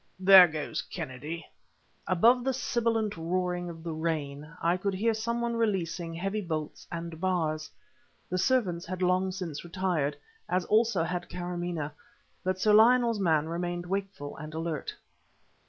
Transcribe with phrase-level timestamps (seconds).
[0.19, 1.45] "There goes Kennedy."
[2.07, 6.87] Above the sibilant roaring of the rain I could hear some one releasing heavy bolts
[6.91, 7.69] and bars.
[8.27, 10.17] The servants had long since retired,
[10.49, 11.91] as also had Kâramaneh;
[12.43, 14.95] but Sir Lionel's man remained wakeful and alert.